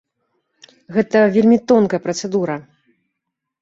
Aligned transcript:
Гэта 0.95 1.17
вельмі 1.37 1.61
тонкая 1.75 2.03
працэдура. 2.09 2.61